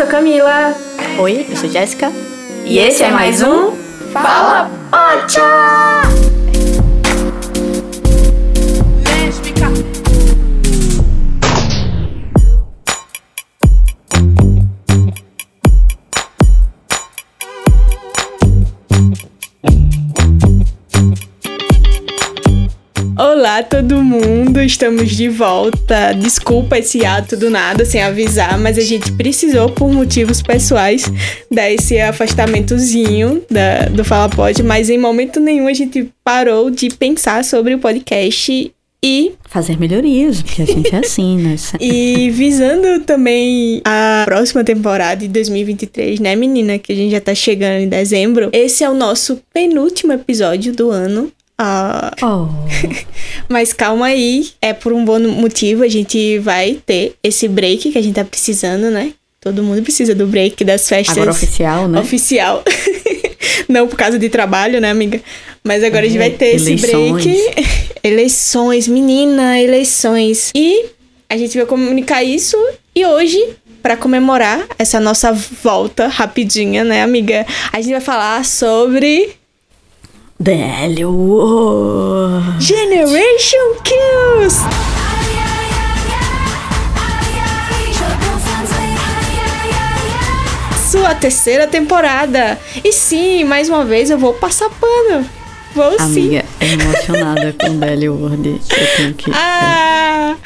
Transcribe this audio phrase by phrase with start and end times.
[0.00, 0.74] sou Camila.
[1.18, 2.10] Oi, eu sou Jéssica.
[2.64, 3.76] E esse é mais um
[4.14, 5.99] Fala Pocha!
[23.40, 24.60] Olá, todo mundo!
[24.60, 26.12] Estamos de volta.
[26.12, 31.10] Desculpa esse ato do nada, sem avisar, mas a gente precisou, por motivos pessoais,
[31.50, 36.90] dar esse afastamentozinho da, do Fala Pod, mas em momento nenhum a gente parou de
[36.90, 38.70] pensar sobre o podcast
[39.02, 39.32] e.
[39.48, 41.56] Fazer melhorias, porque a gente é assim, né?
[41.80, 46.78] E visando também a próxima temporada de 2023, né, menina?
[46.78, 48.50] Que a gente já tá chegando em dezembro.
[48.52, 51.32] Esse é o nosso penúltimo episódio do ano.
[51.62, 52.46] Ah, Oh.
[53.50, 55.82] mas calma aí, é por um bom motivo.
[55.82, 59.12] A gente vai ter esse break que a gente tá precisando, né?
[59.42, 61.16] Todo mundo precisa do break das festas.
[61.16, 62.00] Agora oficial, né?
[62.00, 62.64] Oficial.
[63.68, 65.20] Não por causa de trabalho, né, amiga?
[65.62, 67.24] Mas agora a gente vai ter esse Eleições.
[67.24, 67.70] break.
[68.02, 70.50] eleições, menina, eleições.
[70.54, 70.86] E
[71.28, 72.56] a gente vai comunicar isso.
[72.94, 73.38] E hoje,
[73.82, 77.46] pra comemorar essa nossa volta rapidinha, né, amiga?
[77.72, 79.30] A gente vai falar sobre
[80.40, 81.12] Délio.
[82.58, 84.58] Generation Kills.
[90.90, 92.58] Sua terceira temporada.
[92.82, 95.26] E sim, mais uma vez eu vou passar pano.
[95.74, 96.38] Vou sim.
[96.38, 97.68] Amiga, é emocionada com
[98.08, 98.48] Word.
[98.70, 99.30] Eu tenho que.
[99.34, 100.36] Ah,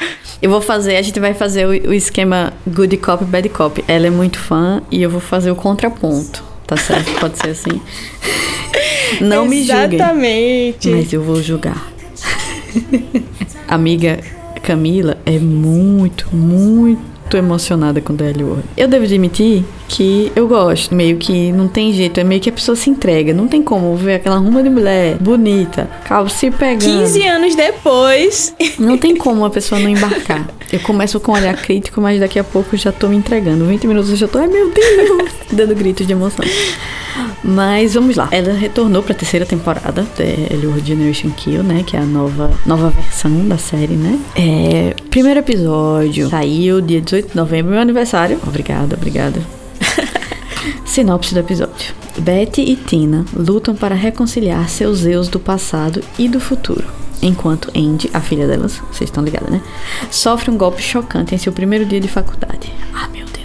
[0.41, 3.81] Eu vou fazer, a gente vai fazer o, o esquema Good Cop, Bad Cop.
[3.87, 6.43] Ela é muito fã e eu vou fazer o contraponto.
[6.67, 7.11] Tá certo?
[7.19, 7.81] Pode ser assim.
[9.21, 9.95] Não me julguem.
[9.95, 10.89] Exatamente.
[10.89, 11.91] Mas eu vou julgar.
[13.67, 14.19] Amiga
[14.61, 18.63] Camila é muito, muito emocionada com Délio Ward.
[18.77, 20.93] Eu devo admitir que eu gosto.
[20.93, 22.19] Meio que não tem jeito.
[22.19, 23.33] É meio que a pessoa se entrega.
[23.33, 26.83] Não tem como ver aquela ruma de mulher bonita, calvo se pegando.
[26.83, 28.53] 15 anos depois.
[28.79, 30.47] Não tem como a pessoa não embarcar.
[30.71, 33.65] Eu começo com um olhar crítico, mas daqui a pouco já tô me entregando.
[33.65, 36.43] 20 minutos eu já tô, ai meu Deus, dando gritos de emoção.
[37.43, 38.27] Mas vamos lá.
[38.31, 41.83] Ela retornou pra terceira temporada de Ellie Generation Kill, né?
[41.85, 44.19] Que é a nova, nova versão da série, né?
[44.35, 48.39] É, primeiro episódio saiu dia 18 de novembro, meu aniversário.
[48.45, 49.39] Obrigada, obrigada.
[50.85, 51.93] Sinopse do episódio.
[52.17, 56.85] Betty e Tina lutam para reconciliar seus eus do passado e do futuro.
[57.21, 59.61] Enquanto Andy, a filha delas, vocês estão ligadas, né?
[60.11, 62.71] Sofre um golpe chocante em seu primeiro dia de faculdade.
[62.93, 63.44] Ah, meu Deus.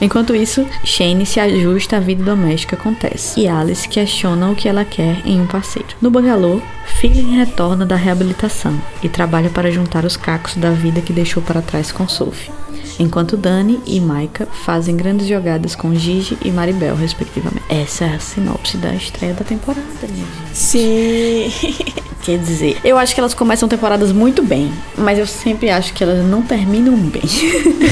[0.00, 3.34] Enquanto isso, Shane se ajusta à vida doméstica com Tess.
[3.36, 5.88] E Alice questiona o que ela quer em um parceiro.
[6.00, 6.60] No bangalô,
[7.00, 11.62] Feeling retorna da reabilitação e trabalha para juntar os cacos da vida que deixou para
[11.62, 12.52] trás com Sophie.
[12.98, 17.64] Enquanto Dani e Maika fazem grandes jogadas com Gigi e Maribel, respectivamente.
[17.68, 20.56] Essa é a sinopse da estreia da temporada, minha gente.
[20.56, 22.04] Sim.
[22.24, 26.02] Quer dizer, eu acho que elas começam temporadas muito bem, mas eu sempre acho que
[26.02, 27.20] elas não terminam bem.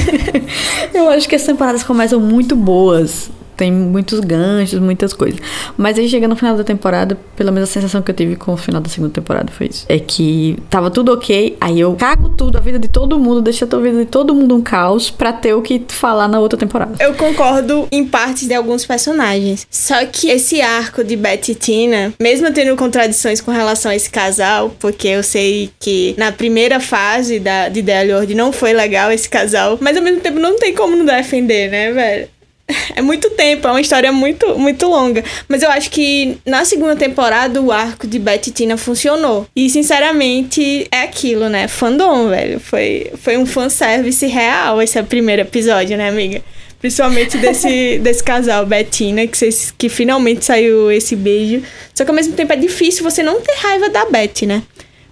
[0.91, 3.29] eu acho que as temporadas começam muito boas.
[3.55, 5.39] Tem muitos ganchos, muitas coisas.
[5.77, 8.53] Mas aí chega no final da temporada, pelo menos a sensação que eu tive com
[8.53, 9.85] o final da segunda temporada foi isso.
[9.87, 13.65] É que tava tudo ok, aí eu cago tudo, a vida de todo mundo, deixa
[13.65, 16.95] a vida de todo mundo um caos pra ter o que falar na outra temporada.
[16.99, 19.67] Eu concordo em partes de alguns personagens.
[19.69, 24.09] Só que esse arco de Betty e Tina, mesmo tendo contradições com relação a esse
[24.09, 29.11] casal, porque eu sei que na primeira fase da, de Dale Ward não foi legal
[29.11, 32.27] esse casal, mas ao mesmo tempo não tem como não defender, né, velho?
[32.95, 35.23] É muito tempo, é uma história muito, muito longa.
[35.47, 39.47] Mas eu acho que na segunda temporada o arco de Betty e Tina funcionou.
[39.55, 41.67] E sinceramente é aquilo, né?
[41.67, 42.59] Fandom, velho.
[42.59, 46.41] Foi, foi um fanservice real esse primeiro episódio, né, amiga?
[46.79, 49.39] Principalmente desse, desse casal, Bettina, que,
[49.77, 51.63] que finalmente saiu esse beijo.
[51.95, 54.61] Só que ao mesmo tempo é difícil você não ter raiva da Betty, né?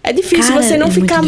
[0.04, 1.22] É difícil Cara, você não é ficar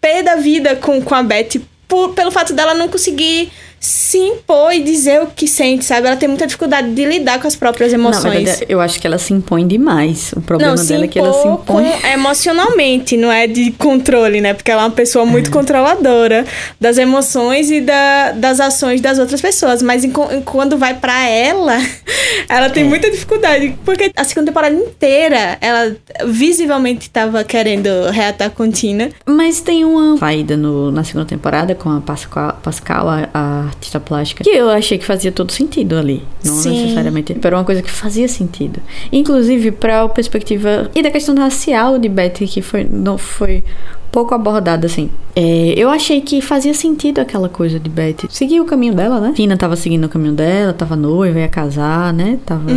[0.00, 3.50] pé da vida com, com a Betty por- pelo fato dela não conseguir
[3.82, 6.06] se impor e dizer o que sente, sabe?
[6.06, 8.34] Ela tem muita dificuldade de lidar com as próprias emoções.
[8.44, 10.32] verdade, eu acho que ela se impõe demais.
[10.36, 11.84] O problema não, dela é que ela se impõe.
[11.90, 14.52] com- emocionalmente, não é de controle, né?
[14.52, 16.44] Porque ela é uma pessoa muito controladora
[16.78, 19.80] das emoções e da, das ações das outras pessoas.
[19.82, 21.78] Mas em em- quando vai pra ela,
[22.50, 22.86] ela tem É.
[22.86, 23.78] muita dificuldade.
[23.84, 29.10] Porque a segunda temporada inteira, ela visivelmente tava querendo reatar com Tina.
[29.24, 33.98] Mas tem uma saída no- na segunda temporada com a Pascal, Pascal a, a artista
[33.98, 36.22] plástica, que eu achei que fazia todo sentido ali.
[36.44, 36.82] Não Sim.
[36.82, 37.36] necessariamente.
[37.42, 38.80] Era uma coisa que fazia sentido.
[39.12, 40.90] Inclusive, pra perspectiva.
[40.94, 43.64] E da questão racial de Betty, que foi, não foi
[44.12, 45.08] pouco abordada, assim.
[45.36, 49.32] É, eu achei que fazia sentido aquela coisa de Betty seguir o caminho dela, né?
[49.34, 52.38] Tina tava seguindo o caminho dela, tava noiva, ia casar, né?
[52.44, 52.70] Tava.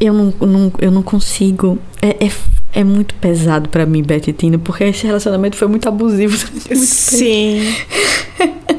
[0.00, 1.78] Eu, não, não- eu não consigo.
[2.00, 2.30] É, é,
[2.72, 6.36] é muito pesado pra mim, Betty e Tina, porque esse relacionamento foi muito abusivo.
[6.52, 6.76] muito.
[6.76, 7.62] Sim.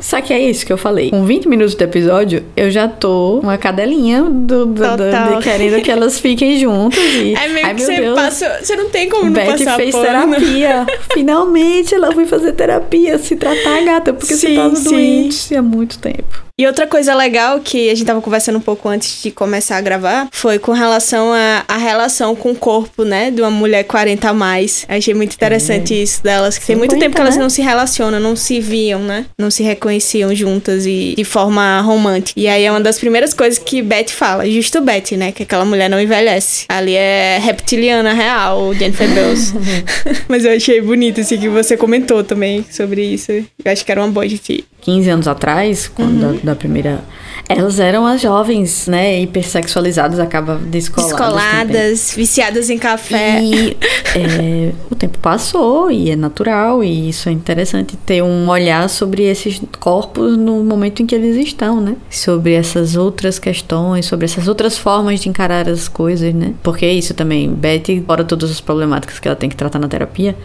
[0.01, 1.09] Só que é isso que eu falei.
[1.11, 5.89] Com 20 minutos do episódio, eu já tô uma cadelinha do, do- do- querendo que
[5.89, 6.99] elas fiquem juntas.
[6.99, 8.47] E, É meio ai, que meu você Deus, passou.
[8.61, 10.05] Você não tem como não Betty passar fez pano.
[10.35, 10.85] terapia.
[11.13, 14.83] Finalmente ela foi fazer terapia, se tratar, gata, porque você Sim, tava sim.
[14.89, 16.42] doente há muito tempo.
[16.55, 19.81] E outra coisa legal que a gente tava conversando um pouco antes de começar a
[19.81, 23.31] gravar foi com relação à à relação com o corpo, né?
[23.31, 24.85] De uma mulher 40 a mais.
[24.87, 26.59] Eu achei muito interessante isso delas.
[26.59, 27.41] Que tem muito 50, tempo que elas né?
[27.41, 29.25] não se relacionam, não se viam, né?
[29.35, 32.39] Não se reconheciam juntas e de forma romântica.
[32.39, 34.47] E aí é uma das primeiras coisas que Beth fala.
[34.47, 35.31] Justo Beth, né?
[35.31, 36.65] Que aquela mulher não envelhece.
[36.69, 39.53] Ali é reptiliana real, Jennifer Bells.
[40.29, 43.31] Mas eu achei bonito, assim, que você comentou também sobre isso.
[43.31, 46.35] Eu acho que era uma boa gente 15 anos atrás, quando Uhum.
[46.35, 47.03] da, da primeira.
[47.49, 49.19] Elas eram as jovens, né?
[49.21, 51.17] Hipersexualizadas, acaba descoladas.
[51.17, 51.33] também.
[51.35, 53.41] descoladas, viciadas em café.
[53.41, 53.77] E
[54.15, 59.23] é, o tempo passou e é natural, e isso é interessante ter um olhar sobre
[59.23, 61.95] esses corpos no momento em que eles estão, né?
[62.09, 66.53] Sobre essas outras questões, sobre essas outras formas de encarar as coisas, né?
[66.63, 70.35] Porque isso também, Betty, fora todas as problemáticas que ela tem que tratar na terapia,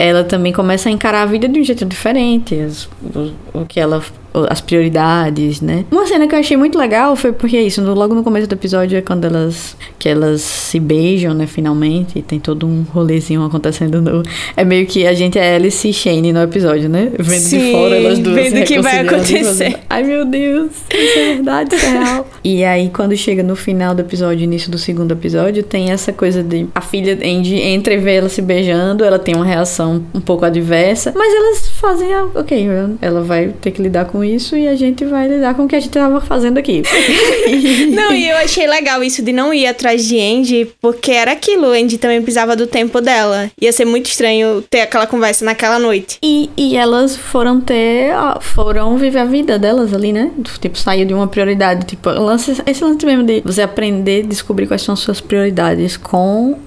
[0.00, 2.56] ela também começa a encarar a vida de um jeito diferente,
[3.14, 4.02] o, o que ela
[4.48, 5.84] as prioridades, né?
[5.90, 8.54] Uma cena que eu achei muito legal foi porque é isso, logo no começo do
[8.54, 13.44] episódio é quando elas que elas se beijam, né, finalmente, e tem todo um rolezinho
[13.44, 14.22] acontecendo no
[14.56, 17.10] é meio que a gente é Alice e Shane no episódio, né?
[17.18, 19.78] Vendo de Sim, fora elas duas vendo o que vai acontecer.
[19.90, 22.28] Ai meu Deus, isso é verdade, isso é real.
[22.44, 26.42] e aí quando chega no final do episódio, início do segundo episódio, tem essa coisa
[26.42, 30.20] de a filha Andy entra e vê ela se beijando, ela tem uma reação um
[30.20, 32.66] pouco adversa, mas elas fazem, a- ok,
[33.00, 35.76] ela vai ter que lidar com isso e a gente vai lidar com o que
[35.76, 36.82] a gente tava fazendo aqui.
[37.94, 41.72] Não, e eu achei legal isso de não ir atrás de Andy, porque era aquilo,
[41.72, 43.50] Andy também precisava do tempo dela.
[43.60, 46.18] Ia ser muito estranho ter aquela conversa naquela noite.
[46.22, 48.12] E, e elas foram ter.
[48.40, 50.30] Foram viver a vida delas ali, né?
[50.60, 51.86] Tipo, saiu de uma prioridade.
[51.86, 56.58] Tipo, lance, esse lance mesmo de você aprender, descobrir quais são as suas prioridades com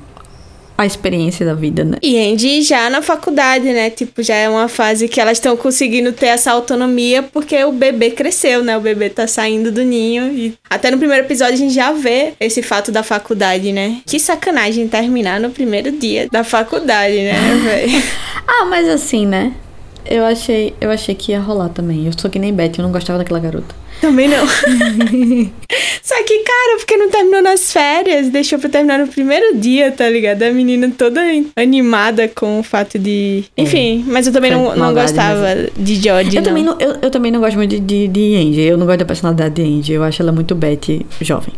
[0.78, 1.98] a experiência da vida, né?
[2.02, 3.90] E Andy já na faculdade, né?
[3.90, 8.12] Tipo, já é uma fase que elas estão conseguindo ter essa autonomia porque o bebê
[8.12, 8.78] cresceu, né?
[8.78, 10.32] O bebê tá saindo do ninho.
[10.34, 14.02] E até no primeiro episódio a gente já vê esse fato da faculdade, né?
[14.06, 17.34] Que sacanagem terminar no primeiro dia da faculdade, né,
[17.64, 18.04] velho?
[18.48, 19.54] Ah, mas assim, né?
[20.06, 22.06] Eu achei, eu achei que ia rolar também.
[22.06, 23.83] Eu sou que nem Beth, eu não gostava daquela garota.
[24.02, 24.46] Também não.
[26.04, 30.10] Só que, cara, porque não terminou nas férias, deixou pra terminar no primeiro dia, tá
[30.10, 30.44] ligado?
[30.44, 31.22] A menina toda
[31.56, 33.46] animada com o fato de.
[33.58, 36.50] Enfim, mas eu também não, não maldade, gostava de George, Eu não.
[36.50, 38.62] também não, eu, eu também não gosto muito de, de, de Angie.
[38.62, 39.94] Eu não gosto da personalidade de Angie.
[39.94, 41.54] Eu acho ela muito Betty jovem.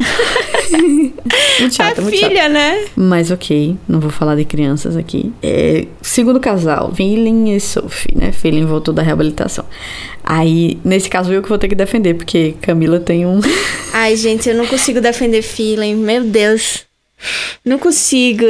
[0.78, 2.28] muito chata, a muito chata.
[2.28, 2.84] filha, né?
[2.96, 5.32] Mas ok, não vou falar de crianças aqui.
[5.42, 8.32] É, segundo casal, Feeling e Sophie, né?
[8.32, 9.64] Feeling voltou da reabilitação.
[10.24, 13.40] Aí, nesse caso, eu que vou ter que defender, porque Camila tem um.
[13.92, 15.96] Ai, gente, eu não consigo defender Feeling.
[15.96, 16.84] Meu Deus.
[17.64, 18.44] Não consigo.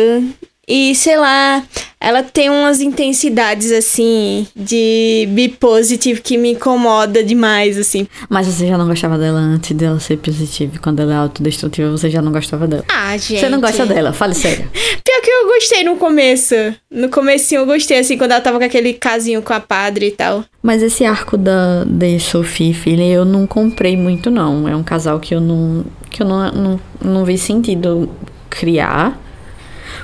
[0.66, 1.62] E, sei lá,
[2.00, 8.06] ela tem umas intensidades, assim, de be positive que me incomoda demais, assim.
[8.28, 10.78] Mas você já não gostava dela antes dela ser positiva.
[10.80, 12.84] Quando ela é autodestrutiva, você já não gostava dela.
[12.88, 13.40] Ah, gente.
[13.40, 14.68] Você não gosta dela, fale sério.
[14.72, 16.54] Pior que eu gostei no começo.
[16.88, 20.10] No comecinho eu gostei, assim, quando ela tava com aquele casinho com a padre e
[20.12, 20.44] tal.
[20.62, 24.68] Mas esse arco da de Sophie e Feeling eu não comprei muito, não.
[24.68, 25.84] É um casal que eu não.
[26.08, 28.08] que eu não, não, não vi sentido
[28.48, 29.18] criar.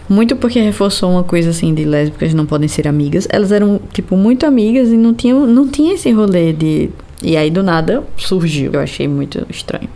[0.08, 3.26] Muito porque reforçou uma coisa assim de lésbicas não podem ser amigas.
[3.30, 6.90] Elas eram, tipo, muito amigas e não tinham, não tinha esse rolê de.
[7.22, 8.72] E aí do nada surgiu.
[8.72, 9.88] Eu achei muito estranho.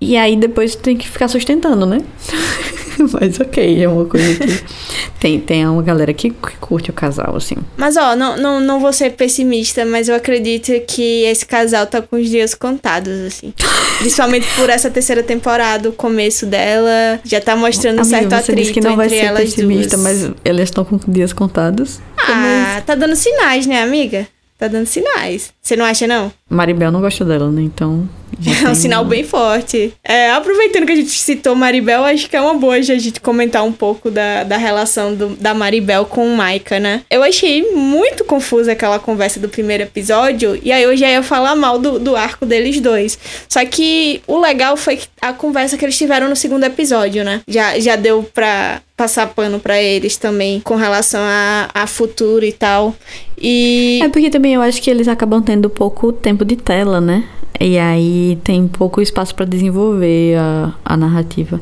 [0.00, 2.02] E aí depois tem que ficar sustentando, né?
[3.12, 4.64] Mas ok, é uma coisa que.
[5.18, 7.56] Tem, tem uma galera que, que curte o casal, assim.
[7.76, 12.02] Mas, ó, não, não, não vou ser pessimista, mas eu acredito que esse casal tá
[12.02, 13.52] com os dias contados, assim.
[13.98, 18.72] Principalmente por essa terceira temporada, o começo dela já tá mostrando Amiga, certo você atrito
[18.74, 20.02] que não vai entre ser elas pessimista, duas.
[20.02, 21.98] mas elas estão com dias contados.
[22.18, 24.28] Ah, tá dando sinais, né, amiga?
[24.58, 25.52] Tá dando sinais.
[25.60, 26.32] Você não acha, não?
[26.48, 27.62] Maribel não gosta dela, né?
[27.62, 28.08] Então.
[28.64, 29.94] É um sinal bem forte.
[30.04, 33.64] É, aproveitando que a gente citou Maribel, acho que é uma boa a gente comentar
[33.64, 37.02] um pouco da, da relação do, da Maribel com o Maika, né?
[37.10, 41.54] Eu achei muito confusa aquela conversa do primeiro episódio, e aí eu já ia falar
[41.54, 43.18] mal do, do arco deles dois.
[43.48, 47.40] Só que o legal foi a conversa que eles tiveram no segundo episódio, né?
[47.48, 52.52] Já, já deu pra passar pano para eles também com relação a, a futuro e
[52.52, 52.94] tal.
[53.38, 54.00] E.
[54.02, 57.24] É porque também eu acho que eles acabam tendo pouco tempo de tela, né?
[57.60, 61.60] E aí tem pouco espaço para desenvolver a, a narrativa.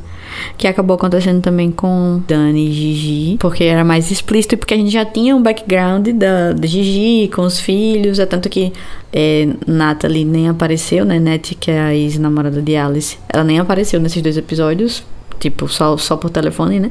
[0.58, 4.76] Que acabou acontecendo também com Dani e Gigi, porque era mais explícito e porque a
[4.76, 8.72] gente já tinha um background da, da Gigi com os filhos, é tanto que
[9.12, 11.20] é, Natalie nem apareceu, né?
[11.20, 15.04] Net, que é a ex-namorada de Alice, ela nem apareceu nesses dois episódios,
[15.38, 16.90] tipo, só, só por telefone, né?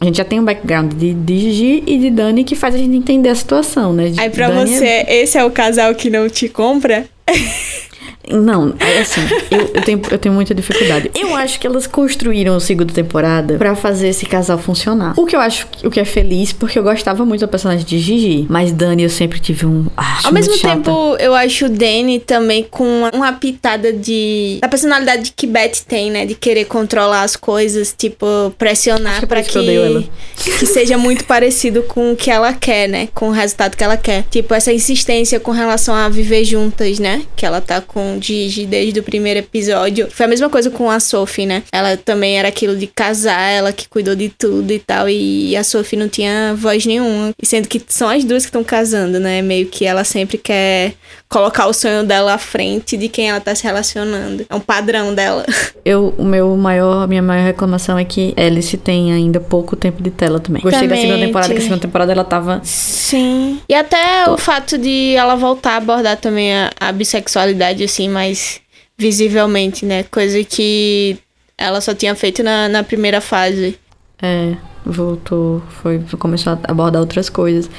[0.00, 2.78] A gente já tem um background de, de Gigi e de Dani que faz a
[2.78, 4.10] gente entender a situação, né?
[4.16, 5.22] Aí pra Dani você, é...
[5.22, 7.04] esse é o casal que não te compra?
[8.28, 11.10] Não, é assim, eu, eu, tenho, eu tenho muita dificuldade.
[11.14, 15.14] Eu acho que elas construíram a segunda temporada para fazer esse casal funcionar.
[15.16, 17.98] O que eu acho o que é feliz, porque eu gostava muito da personagem de
[17.98, 19.86] Gigi, mas Dani eu sempre tive um.
[19.96, 24.58] Ah, Ao mesmo tempo, eu acho o Danny também com uma, uma pitada de.
[24.60, 26.26] da personalidade que Beth tem, né?
[26.26, 28.26] De querer controlar as coisas, tipo,
[28.58, 33.08] pressionar para que, que, que seja muito parecido com o que ela quer, né?
[33.14, 34.24] Com o resultado que ela quer.
[34.30, 37.22] Tipo, essa insistência com relação a viver juntas, né?
[37.34, 40.08] Que ela tá com Gigi desde o primeiro episódio.
[40.10, 41.62] Foi a mesma coisa com a Sophie, né?
[41.70, 45.08] Ela também era aquilo de casar, ela que cuidou de tudo e tal.
[45.08, 47.32] E a Sophie não tinha voz nenhuma.
[47.40, 49.42] E sendo que são as duas que estão casando, né?
[49.42, 50.94] Meio que ela sempre quer
[51.28, 54.44] colocar o sonho dela à frente de quem ela tá se relacionando.
[54.48, 55.44] É um padrão dela.
[55.84, 60.10] Eu, o meu maior, minha maior reclamação é que Alice tem ainda pouco tempo de
[60.10, 60.60] tela também.
[60.60, 62.60] Gostei também, da segunda temporada, que a segunda temporada ela tava.
[62.64, 63.60] Sim.
[63.68, 64.34] E até Tô.
[64.34, 68.60] o fato de ela voltar a abordar também a, a bissexualidade, assim, mais
[68.96, 70.02] visivelmente, né?
[70.04, 71.18] Coisa que
[71.56, 73.78] ela só tinha feito na, na primeira fase.
[74.20, 74.54] É,
[74.84, 77.70] voltou, foi, começou a abordar outras coisas.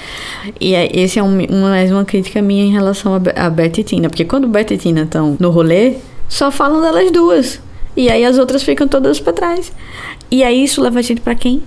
[0.60, 3.84] E é, esse é um, mais uma crítica minha em relação a, a Beth e
[3.84, 5.96] Tina, porque quando Beth e Tina estão no rolê,
[6.28, 7.62] só falam delas duas.
[7.96, 9.72] E aí as outras ficam todas pra trás.
[10.30, 11.62] E aí isso leva a gente pra quem?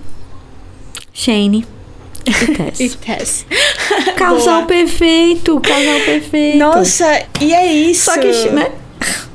[1.13, 1.65] Shane.
[2.25, 2.79] E Tess.
[2.81, 3.45] e Tess.
[4.15, 4.65] Casal Boa.
[4.67, 6.57] perfeito, casal perfeito.
[6.57, 8.05] Nossa, e é isso.
[8.05, 8.71] Só que, né?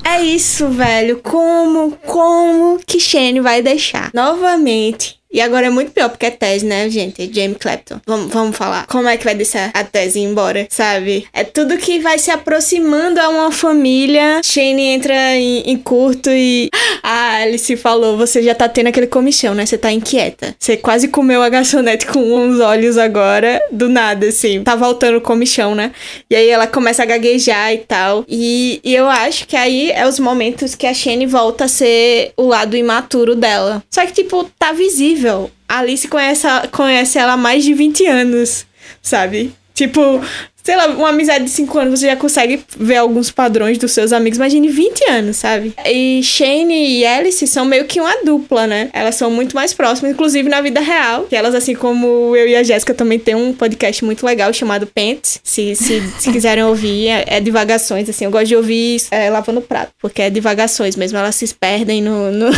[0.04, 1.20] É isso, velho.
[1.22, 6.66] Como, como que Shane vai deixar novamente e agora é muito pior, porque é tese,
[6.66, 7.30] né, gente?
[7.32, 8.00] Jamie Clapton.
[8.04, 8.86] Vamos, vamos falar.
[8.88, 11.24] Como é que vai deixar a tese embora, sabe?
[11.32, 14.40] É tudo que vai se aproximando a uma família.
[14.44, 16.68] Shane entra em, em curto e.
[17.02, 19.64] Ah, Alice falou: você já tá tendo aquele comichão, né?
[19.64, 20.54] Você tá inquieta.
[20.58, 24.62] Você quase comeu a garçonete com uns olhos agora, do nada, assim.
[24.62, 25.92] Tá voltando o comichão, né?
[26.28, 28.24] E aí ela começa a gaguejar e tal.
[28.28, 32.32] E, e eu acho que aí é os momentos que a Shane volta a ser
[32.36, 33.82] o lado imaturo dela.
[33.90, 35.50] Só que, tipo, tá visível incrível.
[35.68, 38.66] A Alice conhece, conhece ela há mais de 20 anos,
[39.02, 39.52] sabe?
[39.74, 40.20] Tipo,
[40.62, 44.12] sei lá, uma amizade de 5 anos, você já consegue ver alguns padrões dos seus
[44.12, 44.36] amigos.
[44.36, 45.72] Imagine 20 anos, sabe?
[45.86, 48.90] E Shane e Alice são meio que uma dupla, né?
[48.92, 51.24] Elas são muito mais próximas, inclusive na vida real.
[51.24, 54.86] Que elas, assim como eu e a Jéssica, também tem um podcast muito legal chamado
[54.86, 55.40] Pants.
[55.44, 58.24] Se, se, se quiserem ouvir, é, é, divagações, assim.
[58.24, 61.16] Eu gosto de ouvir é, lavando prato, porque é divagações mesmo.
[61.16, 62.50] Elas se perdem no, no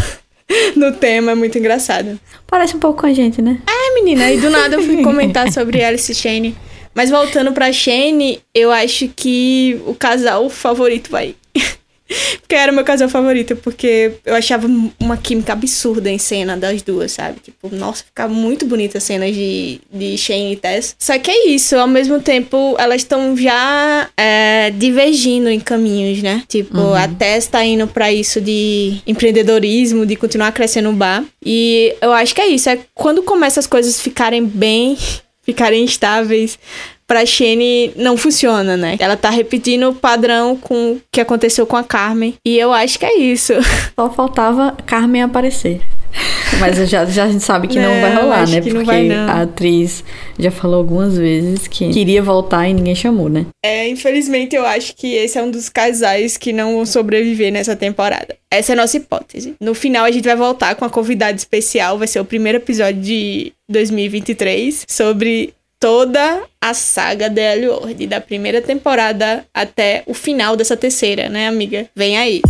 [0.77, 2.19] no tema, é muito engraçado.
[2.47, 3.59] Parece um pouco com a gente, né?
[3.67, 6.57] É, menina, e do nada eu fui comentar sobre Alice Shane.
[6.95, 11.35] Mas voltando pra Shane, eu acho que o casal favorito vai.
[12.41, 14.69] Porque era meu casal favorito, porque eu achava
[15.01, 17.41] uma química absurda em cena das duas, sabe?
[17.41, 20.95] Tipo, nossa, ficava muito bonita as cenas de, de Shane e Tess.
[20.99, 26.43] Só que é isso, ao mesmo tempo, elas estão já é, divergindo em caminhos, né?
[26.49, 26.95] Tipo, uhum.
[26.95, 31.25] a Tess tá indo pra isso de empreendedorismo, de continuar crescendo no bar.
[31.45, 34.97] E eu acho que é isso, é quando começa as coisas ficarem bem
[35.45, 36.59] ficarem estáveis,
[37.13, 38.97] pra Shane não funciona, né?
[38.99, 42.35] Ela tá repetindo o padrão com o que aconteceu com a Carmen.
[42.43, 43.53] E eu acho que é isso.
[43.95, 45.83] Só faltava Carmen aparecer.
[46.59, 48.63] Mas já, já a gente sabe que não, não vai rolar, né?
[48.63, 50.03] Porque vai, a atriz
[50.39, 53.47] já falou algumas vezes que queria voltar e ninguém chamou, né?
[53.65, 57.75] É, infelizmente eu acho que esse é um dos casais que não vão sobreviver nessa
[57.77, 58.37] temporada.
[58.51, 59.55] Essa é a nossa hipótese.
[59.61, 63.01] No final a gente vai voltar com a convidada especial, vai ser o primeiro episódio
[63.01, 70.77] de 2023 sobre toda a saga de Elliot, da primeira temporada até o final dessa
[70.77, 71.89] terceira, né, amiga?
[71.93, 72.41] Vem aí.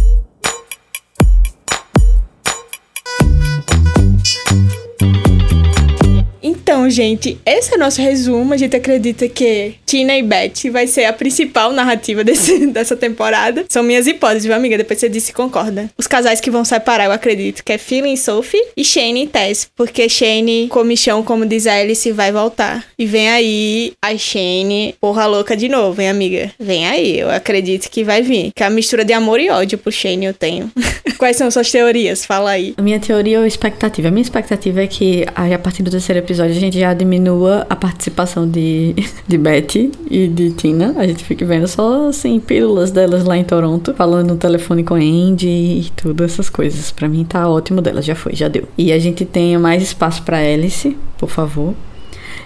[6.63, 8.55] Então, gente, esse é nosso resumo.
[8.55, 13.65] A gente acredita que Tina e Beth vai ser a principal narrativa desse, dessa temporada.
[13.69, 14.79] São minhas hipóteses, viu, amiga?
[14.79, 15.91] Depois você disse se concorda.
[15.99, 19.27] Os casais que vão separar, eu acredito, que é Phil e Sophie e Shane e
[19.27, 19.69] Tess.
[19.75, 22.85] Porque Shane, comichão, como diz a Alice, vai voltar.
[22.99, 26.53] E vem aí a Shane, porra louca de novo, hein, amiga?
[26.61, 28.53] Vem aí, eu acredito que vai vir.
[28.55, 30.71] Que é a mistura de amor e ódio pro Shane eu tenho.
[31.19, 32.25] Quais são suas teorias?
[32.25, 32.75] Fala aí.
[32.77, 34.09] A minha teoria ou expectativa?
[34.09, 37.77] A minha expectativa é que a partir do terceiro episódio a gente já diminua a
[37.77, 38.95] participação de,
[39.27, 40.95] de Betty e de Tina.
[40.97, 44.95] A gente fique vendo só, assim, pílulas delas lá em Toronto, falando no telefone com
[44.95, 46.91] Andy e tudo, essas coisas.
[46.91, 48.69] Para mim tá ótimo delas, já foi, já deu.
[48.77, 51.75] E a gente tenha mais espaço para Alice, por favor.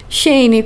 [0.08, 0.64] Shane,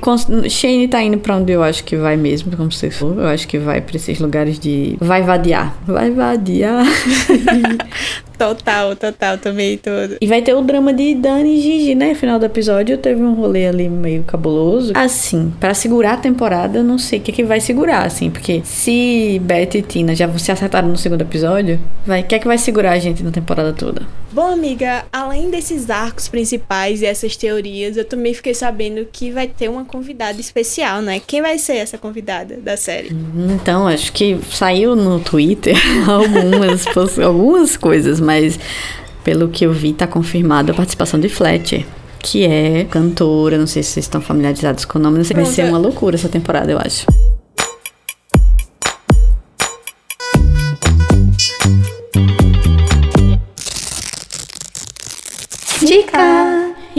[0.50, 3.20] Shane tá indo pra onde eu acho que vai mesmo, como você falou.
[3.20, 4.96] Eu acho que vai pra esses lugares de.
[5.00, 5.74] Vai vadiar.
[5.86, 6.84] Vai vadiar.
[8.40, 10.16] Total, total, também todo.
[10.18, 12.14] E vai ter o drama de Dani e Gigi, né?
[12.14, 14.92] Final do episódio teve um rolê ali meio cabuloso.
[14.94, 18.62] Assim, para segurar a temporada, eu não sei o que, que vai segurar, assim, porque
[18.64, 22.46] se Beth e Tina já se acertaram no segundo episódio, vai, o que é que
[22.46, 24.06] vai segurar a gente na temporada toda?
[24.32, 29.48] Bom, amiga, além desses arcos principais e essas teorias, eu também fiquei sabendo que vai
[29.48, 31.20] ter uma convidada especial, né?
[31.26, 33.10] Quem vai ser essa convidada da série?
[33.52, 35.76] Então, acho que saiu no Twitter
[36.08, 38.29] algumas, algumas coisas, mas
[39.24, 41.84] pelo que eu vi, tá confirmada a participação de Fletcher.
[42.18, 45.46] Que é cantora, não sei se vocês estão familiarizados com o nome, não sei, vai
[45.46, 47.06] ser uma loucura essa temporada, eu acho.
[55.82, 56.39] Dica!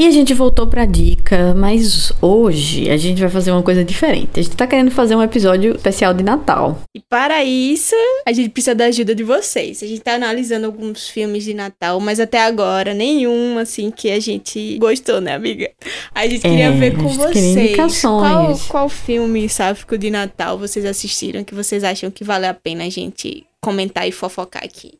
[0.01, 4.39] E a gente voltou pra dica, mas hoje a gente vai fazer uma coisa diferente.
[4.39, 6.81] A gente tá querendo fazer um episódio especial de Natal.
[6.91, 7.93] E para isso,
[8.25, 9.83] a gente precisa da ajuda de vocês.
[9.83, 14.19] A gente tá analisando alguns filmes de Natal, mas até agora nenhum, assim, que a
[14.19, 15.69] gente gostou, né, amiga?
[16.15, 18.01] A gente queria é, ver com vocês.
[18.01, 22.85] Qual, qual filme sáfico de Natal vocês assistiram que vocês acham que vale a pena
[22.85, 24.93] a gente comentar e fofocar aqui?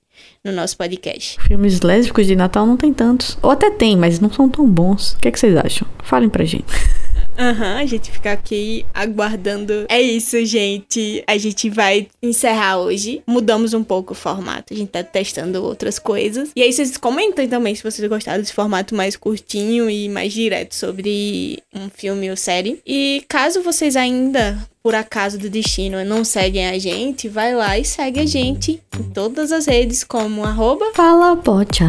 [0.44, 1.38] No nosso podcast.
[1.42, 3.38] Filmes lésbicos de Natal não tem tantos.
[3.42, 5.14] Ou até tem, mas não são tão bons.
[5.14, 5.88] O que, é que vocês acham?
[6.04, 6.66] Falem pra gente.
[7.38, 9.86] Aham, uhum, a gente fica aqui aguardando.
[9.90, 11.24] É isso, gente.
[11.26, 13.24] A gente vai encerrar hoje.
[13.26, 14.74] Mudamos um pouco o formato.
[14.74, 16.52] A gente tá testando outras coisas.
[16.56, 20.76] E aí vocês comentem também se vocês gostaram desse formato mais curtinho e mais direto
[20.76, 22.82] sobre um filme ou série.
[22.86, 27.86] E caso vocês ainda por acaso do destino não seguem a gente, vai lá e
[27.86, 31.86] segue a gente em todas as redes como arroba Fala Pocha.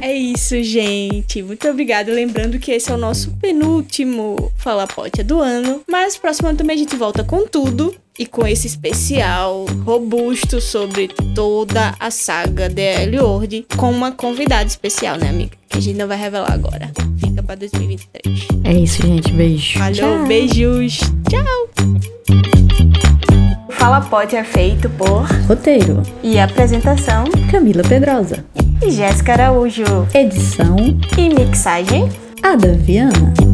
[0.00, 1.42] é isso, gente.
[1.42, 2.12] Muito obrigada.
[2.12, 5.82] Lembrando que esse é o nosso penúltimo Fala Pocha do ano.
[5.88, 11.08] Mas próximo ano também a gente volta com tudo e com esse especial robusto sobre
[11.34, 15.52] toda a saga DL World com uma convidada especial, né, amiga?
[15.68, 16.92] Que a gente não vai revelar agora.
[17.18, 18.46] Fica pra 2023.
[18.64, 19.32] É isso, gente.
[19.32, 19.78] Beijo.
[19.78, 20.26] Valeu, Tchau.
[20.26, 21.00] beijos.
[21.28, 21.68] Tchau.
[23.70, 28.44] Fala Pote é feito por Roteiro e apresentação Camila Pedrosa
[28.82, 29.84] e Jéssica Araújo.
[30.14, 30.76] Edição
[31.18, 32.08] e mixagem
[32.42, 33.53] Ada Viana.